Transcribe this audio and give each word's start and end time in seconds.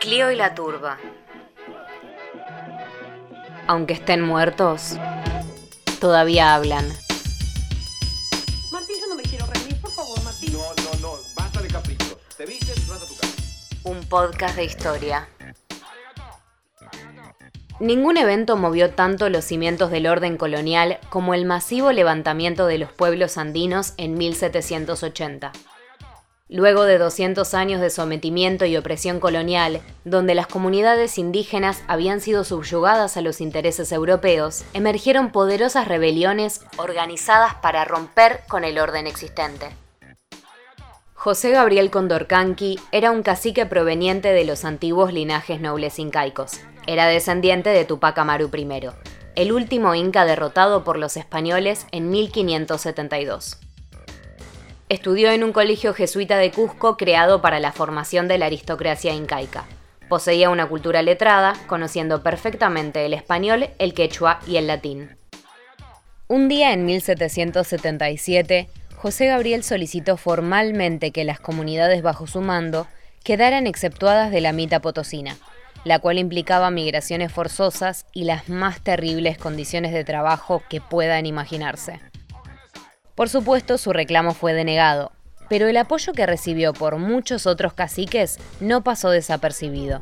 Clio 0.00 0.30
y 0.32 0.36
la 0.36 0.54
turba. 0.54 0.96
Aunque 3.66 3.92
estén 3.92 4.22
muertos, 4.22 4.96
todavía 6.00 6.54
hablan. 6.54 6.88
Martín, 8.72 8.96
yo 8.98 9.08
no 9.08 9.14
me 9.14 9.22
quiero 9.22 9.44
reír, 9.44 9.78
por 9.78 9.90
favor, 9.90 10.24
Martín. 10.24 10.54
No, 10.54 10.60
no, 10.60 11.00
no, 11.00 11.12
basta 11.36 11.60
de 11.60 11.68
caprichos. 11.68 12.16
Te 12.34 12.46
vistes 12.46 12.78
y 12.78 12.88
vas 12.88 13.02
a 13.02 13.06
tu 13.06 13.14
casa. 13.14 13.36
Un 13.84 14.00
podcast 14.08 14.56
de 14.56 14.64
historia. 14.64 15.28
Ningún 17.78 18.16
evento 18.16 18.56
movió 18.56 18.94
tanto 18.94 19.28
los 19.28 19.44
cimientos 19.44 19.90
del 19.90 20.06
orden 20.06 20.38
colonial 20.38 20.98
como 21.10 21.34
el 21.34 21.44
masivo 21.44 21.92
levantamiento 21.92 22.66
de 22.66 22.78
los 22.78 22.90
pueblos 22.90 23.36
andinos 23.36 23.92
en 23.98 24.14
1780. 24.14 25.52
Luego 26.52 26.82
de 26.82 26.98
200 26.98 27.54
años 27.54 27.80
de 27.80 27.90
sometimiento 27.90 28.64
y 28.64 28.76
opresión 28.76 29.20
colonial, 29.20 29.80
donde 30.04 30.34
las 30.34 30.48
comunidades 30.48 31.16
indígenas 31.16 31.84
habían 31.86 32.20
sido 32.20 32.42
subyugadas 32.42 33.16
a 33.16 33.20
los 33.20 33.40
intereses 33.40 33.92
europeos, 33.92 34.64
emergieron 34.72 35.30
poderosas 35.30 35.86
rebeliones 35.86 36.62
organizadas 36.76 37.54
para 37.54 37.84
romper 37.84 38.40
con 38.48 38.64
el 38.64 38.80
orden 38.80 39.06
existente. 39.06 39.68
José 41.14 41.50
Gabriel 41.50 41.92
Condorcanqui 41.92 42.80
era 42.90 43.12
un 43.12 43.22
cacique 43.22 43.64
proveniente 43.64 44.32
de 44.32 44.44
los 44.44 44.64
antiguos 44.64 45.12
linajes 45.12 45.60
nobles 45.60 46.00
incaicos. 46.00 46.58
Era 46.84 47.06
descendiente 47.06 47.70
de 47.70 47.84
Tupac 47.84 48.18
Amaru 48.18 48.50
I, 48.52 48.88
el 49.36 49.52
último 49.52 49.94
inca 49.94 50.24
derrotado 50.24 50.82
por 50.82 50.98
los 50.98 51.16
españoles 51.16 51.86
en 51.92 52.10
1572. 52.10 53.60
Estudió 54.90 55.30
en 55.30 55.44
un 55.44 55.52
colegio 55.52 55.94
jesuita 55.94 56.36
de 56.36 56.50
Cusco 56.50 56.96
creado 56.96 57.40
para 57.40 57.60
la 57.60 57.70
formación 57.70 58.26
de 58.26 58.38
la 58.38 58.46
aristocracia 58.46 59.14
incaica. 59.14 59.64
Poseía 60.08 60.50
una 60.50 60.66
cultura 60.66 61.00
letrada, 61.02 61.52
conociendo 61.68 62.24
perfectamente 62.24 63.06
el 63.06 63.14
español, 63.14 63.70
el 63.78 63.94
quechua 63.94 64.40
y 64.48 64.56
el 64.56 64.66
latín. 64.66 65.16
Un 66.26 66.48
día 66.48 66.72
en 66.72 66.86
1777, 66.86 68.68
José 68.96 69.26
Gabriel 69.28 69.62
solicitó 69.62 70.16
formalmente 70.16 71.12
que 71.12 71.22
las 71.22 71.38
comunidades 71.38 72.02
bajo 72.02 72.26
su 72.26 72.40
mando 72.40 72.88
quedaran 73.22 73.68
exceptuadas 73.68 74.32
de 74.32 74.40
la 74.40 74.52
mita 74.52 74.80
potosina, 74.80 75.36
la 75.84 76.00
cual 76.00 76.18
implicaba 76.18 76.72
migraciones 76.72 77.30
forzosas 77.30 78.06
y 78.12 78.24
las 78.24 78.48
más 78.48 78.80
terribles 78.80 79.38
condiciones 79.38 79.92
de 79.92 80.02
trabajo 80.02 80.64
que 80.68 80.80
puedan 80.80 81.26
imaginarse. 81.26 82.00
Por 83.20 83.28
supuesto, 83.28 83.76
su 83.76 83.92
reclamo 83.92 84.32
fue 84.32 84.54
denegado, 84.54 85.12
pero 85.50 85.68
el 85.68 85.76
apoyo 85.76 86.14
que 86.14 86.24
recibió 86.24 86.72
por 86.72 86.96
muchos 86.96 87.46
otros 87.46 87.74
caciques 87.74 88.38
no 88.60 88.82
pasó 88.82 89.10
desapercibido. 89.10 90.00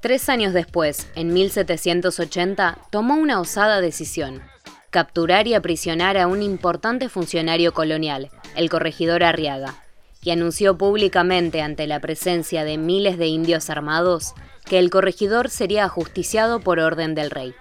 Tres 0.00 0.28
años 0.28 0.52
después, 0.52 1.06
en 1.14 1.32
1780, 1.32 2.78
tomó 2.90 3.14
una 3.14 3.38
osada 3.38 3.80
decisión, 3.80 4.42
capturar 4.90 5.46
y 5.46 5.54
aprisionar 5.54 6.18
a 6.18 6.26
un 6.26 6.42
importante 6.42 7.08
funcionario 7.08 7.72
colonial, 7.72 8.30
el 8.56 8.68
corregidor 8.68 9.22
Arriaga, 9.22 9.84
y 10.20 10.30
anunció 10.32 10.76
públicamente 10.76 11.62
ante 11.62 11.86
la 11.86 12.00
presencia 12.00 12.64
de 12.64 12.76
miles 12.76 13.18
de 13.18 13.28
indios 13.28 13.70
armados 13.70 14.34
que 14.64 14.80
el 14.80 14.90
corregidor 14.90 15.48
sería 15.48 15.84
ajusticiado 15.84 16.58
por 16.58 16.80
orden 16.80 17.14
del 17.14 17.30
rey. 17.30 17.54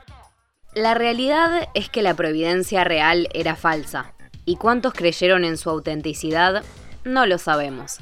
La 0.76 0.96
realidad 0.96 1.70
es 1.76 1.88
que 1.90 2.02
la 2.02 2.16
providencia 2.16 2.84
real 2.84 3.30
era 3.36 3.56
falsa, 3.56 4.14
y 4.44 4.56
cuántos 4.56 4.94
creyeron 4.94 5.46
en 5.46 5.58
su 5.58 5.70
autenticidad 5.70 6.64
no 7.04 7.28
lo 7.28 7.38
sabemos. 7.38 8.00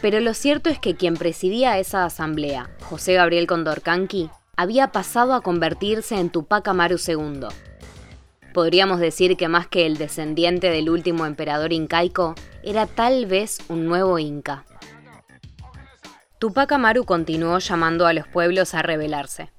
Pero 0.00 0.20
lo 0.20 0.32
cierto 0.34 0.70
es 0.70 0.78
que 0.78 0.94
quien 0.94 1.14
presidía 1.14 1.78
esa 1.78 2.04
asamblea, 2.04 2.70
José 2.82 3.14
Gabriel 3.14 3.48
Condorcanqui, 3.48 4.30
había 4.56 4.92
pasado 4.92 5.34
a 5.34 5.40
convertirse 5.40 6.14
en 6.20 6.30
Tupac 6.30 6.68
Amaru 6.68 6.96
II. 7.04 7.48
Podríamos 8.54 9.00
decir 9.00 9.36
que 9.36 9.48
más 9.48 9.66
que 9.66 9.84
el 9.84 9.96
descendiente 9.96 10.70
del 10.70 10.90
último 10.90 11.26
emperador 11.26 11.72
incaico, 11.72 12.36
era 12.62 12.86
tal 12.86 13.26
vez 13.26 13.58
un 13.68 13.86
nuevo 13.86 14.18
inca. 14.20 14.64
Tupac 16.38 16.70
Amaru 16.70 17.04
continuó 17.04 17.58
llamando 17.58 18.06
a 18.06 18.12
los 18.12 18.28
pueblos 18.28 18.74
a 18.74 18.82
rebelarse. 18.82 19.50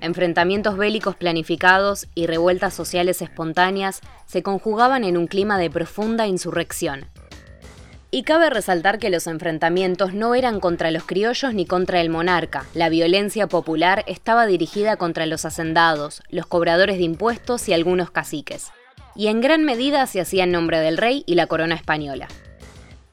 Enfrentamientos 0.00 0.78
bélicos 0.78 1.14
planificados 1.14 2.08
y 2.14 2.26
revueltas 2.26 2.72
sociales 2.72 3.20
espontáneas 3.20 4.00
se 4.26 4.42
conjugaban 4.42 5.04
en 5.04 5.16
un 5.16 5.26
clima 5.26 5.58
de 5.58 5.70
profunda 5.70 6.26
insurrección. 6.26 7.06
Y 8.10 8.24
cabe 8.24 8.50
resaltar 8.50 8.98
que 8.98 9.10
los 9.10 9.26
enfrentamientos 9.26 10.14
no 10.14 10.34
eran 10.34 10.58
contra 10.58 10.90
los 10.90 11.04
criollos 11.04 11.54
ni 11.54 11.64
contra 11.64 12.00
el 12.00 12.10
monarca. 12.10 12.64
La 12.74 12.88
violencia 12.88 13.46
popular 13.46 14.02
estaba 14.08 14.46
dirigida 14.46 14.96
contra 14.96 15.26
los 15.26 15.44
hacendados, 15.44 16.22
los 16.28 16.46
cobradores 16.46 16.96
de 16.96 17.04
impuestos 17.04 17.68
y 17.68 17.72
algunos 17.72 18.10
caciques. 18.10 18.72
Y 19.14 19.28
en 19.28 19.40
gran 19.40 19.64
medida 19.64 20.06
se 20.06 20.20
hacía 20.20 20.44
en 20.44 20.52
nombre 20.52 20.80
del 20.80 20.96
rey 20.96 21.22
y 21.26 21.34
la 21.34 21.46
corona 21.46 21.76
española. 21.76 22.26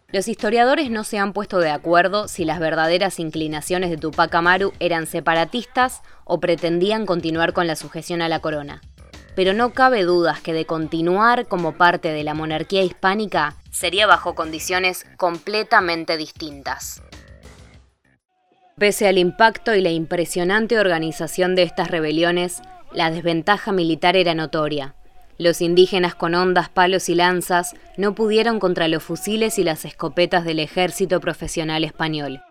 Los 0.10 0.30
historiadores 0.30 0.90
no 0.90 1.04
se 1.04 1.18
han 1.18 1.34
puesto 1.34 1.60
de 1.60 1.70
acuerdo 1.70 2.30
si 2.30 2.46
las 2.46 2.60
verdaderas 2.60 3.20
inclinaciones 3.20 3.90
de 3.90 3.98
Tupac 3.98 4.34
Amaru 4.34 4.72
eran 4.80 5.06
separatistas 5.06 6.02
o 6.24 6.40
pretendían 6.40 7.06
continuar 7.06 7.52
con 7.52 7.68
la 7.68 7.76
sujeción 7.76 8.22
a 8.22 8.30
la 8.30 8.40
corona. 8.40 8.82
Pero 9.36 9.52
no 9.52 9.74
cabe 9.74 10.04
dudas 10.04 10.40
que 10.40 10.54
de 10.54 10.66
continuar 10.66 11.48
como 11.48 11.74
parte 11.74 12.14
de 12.14 12.24
la 12.24 12.34
monarquía 12.34 12.84
hispánica 12.84 13.56
sería 13.70 14.08
bajo 14.08 14.34
condiciones 14.34 15.06
completamente 15.18 16.16
distintas. 16.16 17.04
Pese 18.78 19.10
al 19.10 19.18
impacto 19.18 19.76
y 19.76 19.82
la 19.82 19.90
impresionante 19.90 20.80
organización 20.80 21.54
de 21.56 21.64
estas 21.64 21.92
rebeliones, 21.92 22.62
la 22.94 23.12
desventaja 23.12 23.74
militar 23.74 24.16
era 24.16 24.36
notoria. 24.36 24.96
Los 25.38 25.62
indígenas 25.62 26.16
con 26.16 26.34
hondas, 26.34 26.70
palos 26.70 27.10
y 27.10 27.16
lanzas 27.16 27.76
no 27.96 28.16
pudieron 28.16 28.60
contra 28.60 28.88
los 28.88 29.04
fusiles 29.04 29.60
y 29.60 29.64
las 29.64 29.86
escopetas 29.86 30.46
del 30.46 30.60
ejército 30.60 31.20
profesional 31.20 31.84
español. 31.84 32.42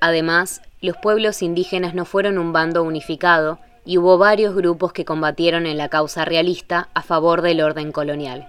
Además, 0.00 0.60
los 0.80 0.96
pueblos 0.96 1.42
indígenas 1.42 1.94
no 1.94 2.04
fueron 2.04 2.38
un 2.38 2.52
bando 2.52 2.82
unificado 2.82 3.58
y 3.84 3.96
hubo 3.96 4.18
varios 4.18 4.54
grupos 4.54 4.92
que 4.92 5.06
combatieron 5.06 5.66
en 5.66 5.78
la 5.78 5.88
causa 5.88 6.26
realista 6.26 6.90
a 6.92 7.02
favor 7.02 7.40
del 7.40 7.62
orden 7.62 7.92
colonial. 7.92 8.46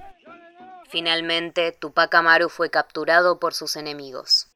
Finalmente, 0.89 1.71
Tupac 1.71 2.13
Amaru 2.13 2.49
fue 2.49 2.69
capturado 2.69 3.39
por 3.39 3.53
sus 3.53 3.77
enemigos. 3.77 4.47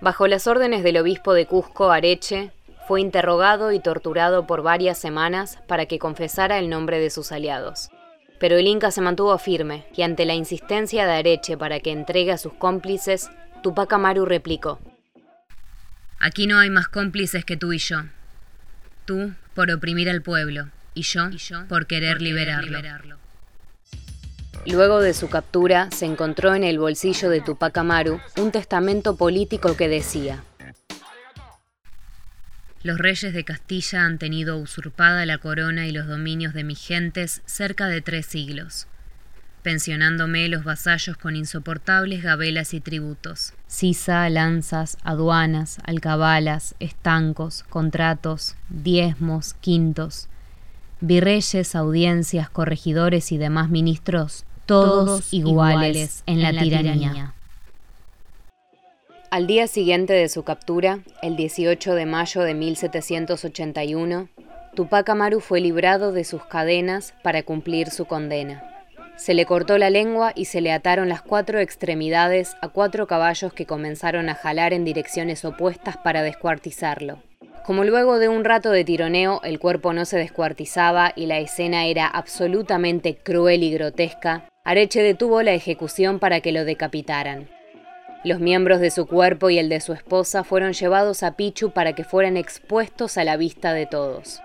Bajo 0.00 0.28
las 0.28 0.46
órdenes 0.46 0.84
del 0.84 0.98
obispo 0.98 1.32
de 1.32 1.46
Cusco, 1.46 1.90
Areche, 1.90 2.52
fue 2.86 3.00
interrogado 3.00 3.72
y 3.72 3.80
torturado 3.80 4.46
por 4.46 4.62
varias 4.62 4.98
semanas 4.98 5.58
para 5.66 5.86
que 5.86 5.98
confesara 5.98 6.58
el 6.58 6.68
nombre 6.68 7.00
de 7.00 7.10
sus 7.10 7.32
aliados. 7.32 7.88
Pero 8.44 8.58
el 8.58 8.66
Inca 8.66 8.90
se 8.90 9.00
mantuvo 9.00 9.38
firme 9.38 9.86
y 9.96 10.02
ante 10.02 10.26
la 10.26 10.34
insistencia 10.34 11.06
de 11.06 11.12
Areche 11.14 11.56
para 11.56 11.80
que 11.80 11.92
entregue 11.92 12.30
a 12.30 12.36
sus 12.36 12.52
cómplices, 12.52 13.30
Tupac 13.62 13.90
Amaru 13.94 14.26
replicó. 14.26 14.78
Aquí 16.18 16.46
no 16.46 16.58
hay 16.58 16.68
más 16.68 16.88
cómplices 16.88 17.46
que 17.46 17.56
tú 17.56 17.72
y 17.72 17.78
yo. 17.78 18.02
Tú 19.06 19.32
por 19.54 19.70
oprimir 19.70 20.10
al 20.10 20.20
pueblo 20.20 20.68
y 20.92 21.04
yo, 21.04 21.30
por 21.70 21.86
querer, 21.86 22.20
liberarlo. 22.20 23.16
Luego 24.66 25.00
de 25.00 25.14
su 25.14 25.30
captura, 25.30 25.90
se 25.90 26.04
encontró 26.04 26.54
en 26.54 26.64
el 26.64 26.78
bolsillo 26.78 27.30
de 27.30 27.40
Tupac 27.40 27.78
Amaru 27.78 28.20
un 28.36 28.52
testamento 28.52 29.16
político 29.16 29.74
que 29.74 29.88
decía: 29.88 30.44
los 32.84 32.98
reyes 32.98 33.32
de 33.32 33.44
Castilla 33.44 34.04
han 34.04 34.18
tenido 34.18 34.58
usurpada 34.58 35.24
la 35.24 35.38
corona 35.38 35.86
y 35.86 35.92
los 35.92 36.06
dominios 36.06 36.52
de 36.52 36.64
mis 36.64 36.78
gentes 36.78 37.40
cerca 37.46 37.88
de 37.88 38.02
tres 38.02 38.26
siglos, 38.26 38.86
pensionándome 39.62 40.46
los 40.50 40.64
vasallos 40.64 41.16
con 41.16 41.34
insoportables 41.34 42.22
gabelas 42.22 42.74
y 42.74 42.80
tributos, 42.80 43.54
sisa, 43.66 44.28
lanzas, 44.28 44.98
aduanas, 45.02 45.78
alcabalas, 45.84 46.74
estancos, 46.78 47.64
contratos, 47.70 48.54
diezmos, 48.68 49.54
quintos, 49.54 50.28
virreyes, 51.00 51.74
audiencias, 51.74 52.50
corregidores 52.50 53.32
y 53.32 53.38
demás 53.38 53.70
ministros, 53.70 54.44
todos, 54.66 55.32
iguales, 55.32 56.22
en 56.26 56.42
la, 56.42 56.50
tiranía. 56.52 57.33
Al 59.34 59.48
día 59.48 59.66
siguiente 59.66 60.12
de 60.12 60.28
su 60.28 60.44
captura, 60.44 61.00
el 61.20 61.34
18 61.34 61.96
de 61.96 62.06
mayo 62.06 62.42
de 62.42 62.54
1781, 62.54 64.28
Tupac 64.76 65.08
Amaru 65.08 65.40
fue 65.40 65.60
librado 65.60 66.12
de 66.12 66.22
sus 66.22 66.44
cadenas 66.44 67.14
para 67.24 67.42
cumplir 67.42 67.90
su 67.90 68.04
condena. 68.04 68.62
Se 69.16 69.34
le 69.34 69.44
cortó 69.44 69.76
la 69.76 69.90
lengua 69.90 70.30
y 70.36 70.44
se 70.44 70.60
le 70.60 70.70
ataron 70.70 71.08
las 71.08 71.20
cuatro 71.20 71.58
extremidades 71.58 72.54
a 72.62 72.68
cuatro 72.68 73.08
caballos 73.08 73.52
que 73.52 73.66
comenzaron 73.66 74.28
a 74.28 74.36
jalar 74.36 74.72
en 74.72 74.84
direcciones 74.84 75.44
opuestas 75.44 75.96
para 75.96 76.22
descuartizarlo. 76.22 77.18
Como 77.66 77.82
luego 77.82 78.20
de 78.20 78.28
un 78.28 78.44
rato 78.44 78.70
de 78.70 78.84
tironeo 78.84 79.40
el 79.42 79.58
cuerpo 79.58 79.92
no 79.92 80.04
se 80.04 80.16
descuartizaba 80.16 81.12
y 81.16 81.26
la 81.26 81.40
escena 81.40 81.86
era 81.86 82.06
absolutamente 82.06 83.16
cruel 83.16 83.64
y 83.64 83.72
grotesca, 83.72 84.48
Areche 84.62 85.02
detuvo 85.02 85.42
la 85.42 85.54
ejecución 85.54 86.20
para 86.20 86.38
que 86.38 86.52
lo 86.52 86.64
decapitaran. 86.64 87.48
Los 88.24 88.40
miembros 88.40 88.80
de 88.80 88.90
su 88.90 89.04
cuerpo 89.04 89.50
y 89.50 89.58
el 89.58 89.68
de 89.68 89.82
su 89.82 89.92
esposa 89.92 90.44
fueron 90.44 90.72
llevados 90.72 91.22
a 91.22 91.36
Pichu 91.36 91.72
para 91.72 91.92
que 91.92 92.04
fueran 92.04 92.38
expuestos 92.38 93.18
a 93.18 93.24
la 93.24 93.36
vista 93.36 93.74
de 93.74 93.84
todos. 93.84 94.40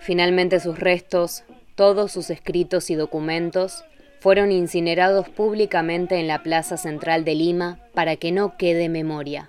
Finalmente 0.00 0.58
sus 0.58 0.80
restos, 0.80 1.44
todos 1.76 2.10
sus 2.10 2.28
escritos 2.30 2.90
y 2.90 2.96
documentos, 2.96 3.84
fueron 4.18 4.50
incinerados 4.50 5.28
públicamente 5.28 6.18
en 6.18 6.26
la 6.26 6.42
plaza 6.42 6.76
central 6.76 7.24
de 7.24 7.36
Lima 7.36 7.78
para 7.94 8.16
que 8.16 8.32
no 8.32 8.56
quede 8.56 8.88
memoria. 8.88 9.48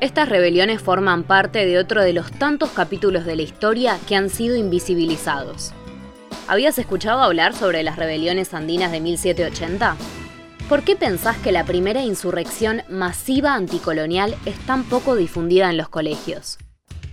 Estas 0.00 0.28
rebeliones 0.28 0.82
forman 0.82 1.22
parte 1.22 1.64
de 1.64 1.78
otro 1.78 2.02
de 2.02 2.12
los 2.12 2.30
tantos 2.30 2.68
capítulos 2.68 3.24
de 3.24 3.36
la 3.36 3.42
historia 3.42 3.96
que 4.06 4.14
han 4.14 4.28
sido 4.28 4.56
invisibilizados. 4.56 5.72
¿Habías 6.48 6.78
escuchado 6.78 7.22
hablar 7.22 7.54
sobre 7.54 7.82
las 7.82 7.96
rebeliones 7.96 8.52
andinas 8.52 8.92
de 8.92 9.00
1780? 9.00 9.96
¿Por 10.68 10.82
qué 10.82 10.96
pensás 10.96 11.36
que 11.36 11.52
la 11.52 11.64
primera 11.64 12.02
insurrección 12.02 12.82
masiva 12.88 13.54
anticolonial 13.54 14.34
es 14.46 14.58
tan 14.60 14.84
poco 14.84 15.14
difundida 15.14 15.68
en 15.68 15.76
los 15.76 15.90
colegios? 15.90 16.56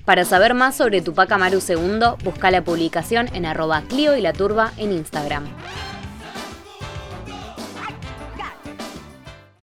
Para 0.06 0.24
saber 0.24 0.54
más 0.54 0.78
sobre 0.78 1.02
Tupac 1.02 1.30
Amaru 1.34 1.60
II, 1.68 2.00
busca 2.24 2.50
la 2.50 2.64
publicación 2.64 3.28
en 3.34 3.46
arroba 3.46 3.82
Clio 3.90 4.16
y 4.16 4.22
la 4.22 4.32
Turba 4.32 4.72
en 4.78 4.94
Instagram. 4.94 5.44